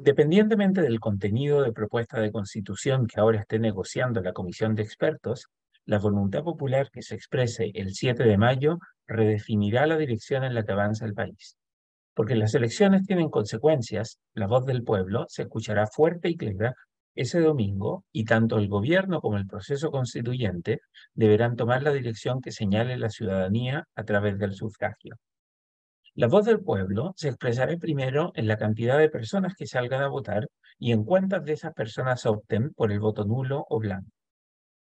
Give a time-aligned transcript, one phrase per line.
[0.00, 5.48] Independientemente del contenido de propuesta de constitución que ahora esté negociando la comisión de expertos,
[5.84, 10.64] la voluntad popular que se exprese el 7 de mayo redefinirá la dirección en la
[10.64, 11.58] que avanza el país.
[12.14, 16.72] Porque las elecciones tienen consecuencias, la voz del pueblo se escuchará fuerte y clara
[17.14, 20.80] ese domingo y tanto el gobierno como el proceso constituyente
[21.12, 25.16] deberán tomar la dirección que señale la ciudadanía a través del sufragio.
[26.20, 30.08] La voz del pueblo se expresará primero en la cantidad de personas que salgan a
[30.08, 34.10] votar y en cuántas de esas personas opten por el voto nulo o blanco.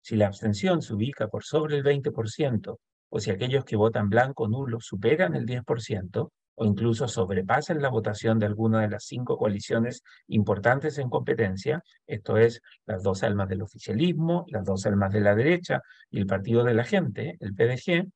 [0.01, 4.45] Si la abstención se ubica por sobre el 20% o si aquellos que votan blanco
[4.45, 9.37] o nulo superan el 10%, o incluso sobrepasen la votación de alguna de las cinco
[9.37, 15.21] coaliciones importantes en competencia, esto es, las dos almas del oficialismo, las dos almas de
[15.21, 18.09] la derecha y el Partido de la Gente, el PDG,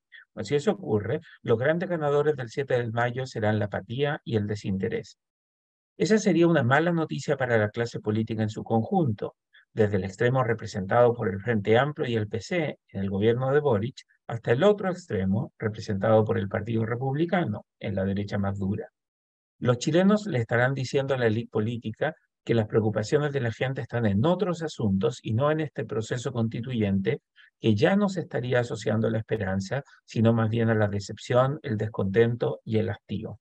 [0.43, 4.47] si eso ocurre, los grandes ganadores del 7 de mayo serán la apatía y el
[4.47, 5.19] desinterés.
[5.97, 9.35] Esa sería una mala noticia para la clase política en su conjunto,
[9.73, 13.61] desde el extremo representado por el Frente Amplio y el PC en el gobierno de
[13.61, 18.89] Boric, hasta el otro extremo, representado por el Partido Republicano, en la derecha más dura.
[19.59, 22.15] Los chilenos le estarán diciendo a la élite política
[22.45, 26.33] que las preocupaciones de la gente están en otros asuntos y no en este proceso
[26.33, 27.21] constituyente
[27.61, 31.59] que ya no se estaría asociando a la esperanza, sino más bien a la decepción,
[31.63, 33.39] el descontento y el hastío.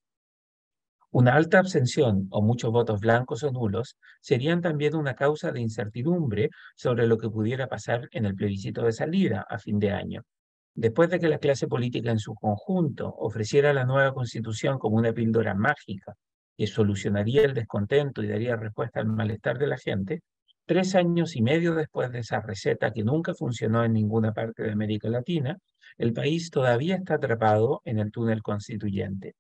[1.12, 6.50] Una alta abstención o muchos votos blancos o nulos serían también una causa de incertidumbre
[6.76, 10.24] sobre lo que pudiera pasar en el plebiscito de salida a fin de año.
[10.76, 15.14] Después de que la clase política en su conjunto ofreciera la nueva constitución como una
[15.14, 16.14] píldora mágica
[16.58, 20.22] que solucionaría el descontento y daría respuesta al malestar de la gente,
[20.68, 24.72] tres años y medio después de esa receta que nunca funcionó en ninguna parte de
[24.72, 25.58] América Latina,
[25.98, 29.36] el país todavía está atrapado en el túnel constituyente.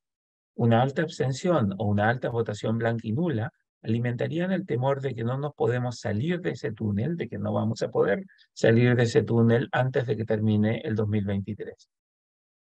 [0.55, 3.51] Una alta abstención o una alta votación blanca y nula
[3.83, 7.53] alimentarían el temor de que no nos podemos salir de ese túnel, de que no
[7.53, 11.89] vamos a poder salir de ese túnel antes de que termine el 2023.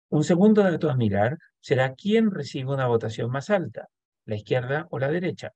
[0.09, 3.87] Un segundo dato a mirar será quién recibe una votación más alta,
[4.25, 5.51] la izquierda o la derecha.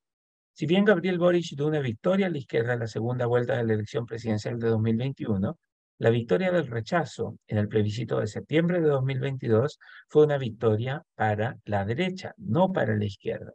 [0.57, 3.65] Si bien Gabriel Boric dio una victoria a la izquierda en la segunda vuelta de
[3.65, 5.59] la elección presidencial de 2021,
[5.97, 9.77] la victoria del rechazo en el plebiscito de septiembre de 2022
[10.07, 13.51] fue una victoria para la derecha, no para la izquierda.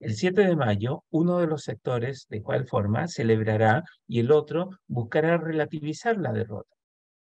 [0.00, 4.70] El 7 de mayo, uno de los sectores de igual forma celebrará y el otro
[4.88, 6.74] buscará relativizar la derrota.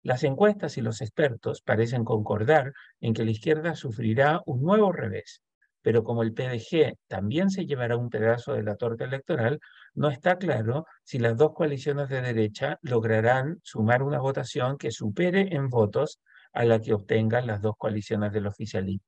[0.02, 5.44] Las encuestas y los expertos parecen concordar en que la izquierda sufrirá un nuevo revés,
[5.82, 9.60] pero como el PDG también se llevará un pedazo de la torta electoral,
[9.94, 15.56] no está claro si las dos coaliciones de derecha lograrán sumar una votación que supere
[15.56, 16.20] en votos
[16.54, 19.06] a la que obtengan las dos coaliciones del oficialismo.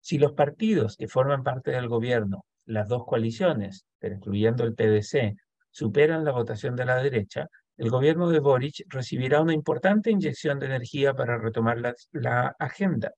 [0.00, 5.36] Si los partidos que forman parte del gobierno las dos coaliciones, pero incluyendo el PDC,
[5.70, 10.66] superan la votación de la derecha, el gobierno de Boric recibirá una importante inyección de
[10.66, 13.12] energía para retomar la, la agenda.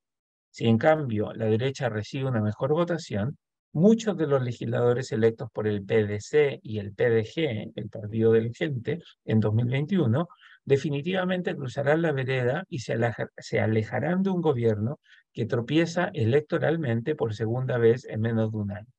[0.53, 3.39] Si en cambio la derecha recibe una mejor votación,
[3.73, 8.51] muchos de los legisladores electos por el PDC y el PDG, el Partido de la
[8.53, 10.29] Gente, en 2021,
[10.67, 12.99] definitivamente cruzarán la vereda y se,
[13.39, 15.01] se, alejarán de un gobierno
[15.33, 18.93] que tropieza electoralmente por segunda vez en menos de un año.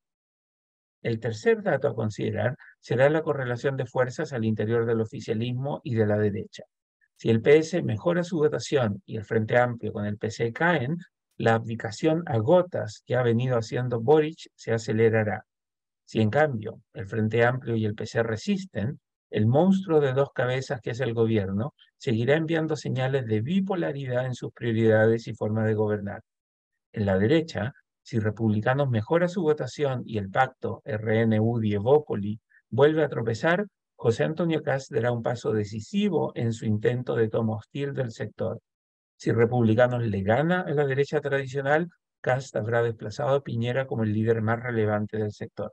[1.03, 5.93] El tercer dato a considerar será la correlación de fuerzas al interior del oficialismo y
[5.93, 6.63] de la derecha.
[7.15, 10.97] Si el PS mejora su votación y el Frente Amplio con el PC caen,
[11.37, 15.45] la abdicación a gotas que ha venido haciendo Boric se acelerará.
[16.05, 18.99] Si en cambio el Frente Amplio y el PC resisten,
[19.29, 24.35] el monstruo de dos cabezas que es el gobierno seguirá enviando señales de bipolaridad en
[24.35, 26.21] sus prioridades y forma de gobernar.
[26.91, 27.73] En la derecha,
[28.03, 32.39] si Republicanos mejora su votación y el pacto RN-UDI-Evópoli
[32.69, 33.65] vuelve a tropezar,
[33.95, 38.59] José Antonio Cast dará un paso decisivo en su intento de toma hostil del sector.
[39.23, 41.87] Si Republicanos le gana a la derecha tradicional,
[42.19, 45.71] Cast habrá desplazado a Piñera como el líder más relevante del sector.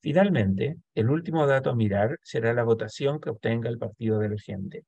[0.00, 4.38] Finalmente, el último dato a mirar será la votación que obtenga el partido de la
[4.38, 4.82] gente.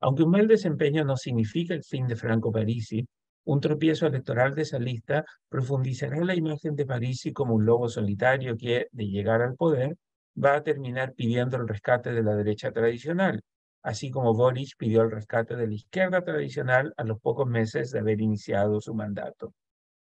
[0.00, 3.06] Aunque un mal desempeño no significa el fin de Franco Parisi,
[3.44, 8.56] un tropiezo electoral de esa lista profundizará la imagen de Parisi como un lobo solitario
[8.56, 9.98] que, de llegar al poder,
[10.42, 13.42] va a terminar pidiendo el rescate de la derecha tradicional,
[13.88, 18.00] así como Boris pidió el rescate de la izquierda tradicional a los pocos meses de
[18.00, 19.54] haber iniciado su mandato.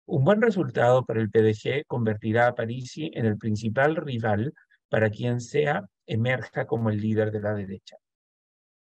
[0.06, 4.54] Un buen resultado para el PDG convertirá a Parisi en el principal rival
[4.90, 7.98] para quien sea emerja como el líder de la derecha.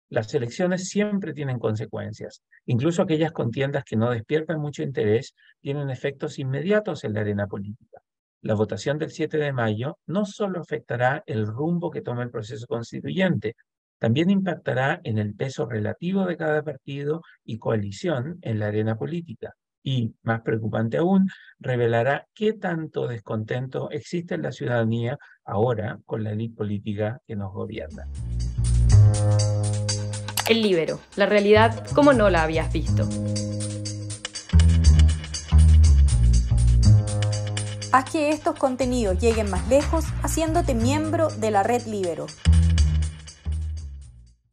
[0.09, 2.43] Las elecciones siempre tienen consecuencias.
[2.67, 8.01] Incluso aquellas contiendas que no despiertan mucho interés tienen efectos inmediatos en la arena política.
[8.41, 12.67] La votación del 7 de mayo no solo afectará el rumbo que toma el proceso
[12.67, 13.55] constituyente,
[13.99, 19.55] también impactará en el peso relativo de cada partido y coalición en la arena política.
[19.83, 26.33] Y, más preocupante aún, revelará qué tanto descontento existe en la ciudadanía ahora con la
[26.33, 28.09] élite política que nos gobierna.
[30.49, 33.09] El libero, la realidad como no la habías visto.
[37.95, 42.27] Haz que estos contenidos lleguen más lejos haciéndote miembro de la red Libero.